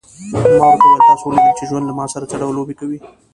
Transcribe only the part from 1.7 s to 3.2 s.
له ما سره څه ډول لوبې کوي.